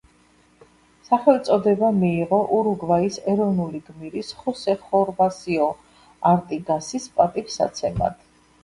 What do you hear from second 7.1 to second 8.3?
პატივსაცემად.